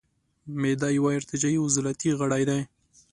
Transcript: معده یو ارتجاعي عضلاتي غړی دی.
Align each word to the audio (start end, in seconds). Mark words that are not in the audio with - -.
معده 0.61 0.87
یو 0.97 1.05
ارتجاعي 1.19 1.57
عضلاتي 1.65 2.09
غړی 2.19 2.43
دی. 2.49 2.61